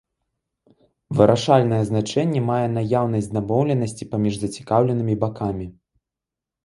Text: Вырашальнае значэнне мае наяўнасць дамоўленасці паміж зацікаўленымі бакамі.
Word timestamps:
Вырашальнае 1.17 1.81
значэнне 1.89 2.41
мае 2.47 2.65
наяўнасць 2.77 3.29
дамоўленасці 3.37 4.09
паміж 4.15 4.33
зацікаўленымі 4.45 5.13
бакамі. 5.25 5.65